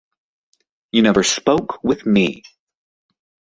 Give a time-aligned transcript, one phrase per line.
[0.91, 2.41] You never spoke with me.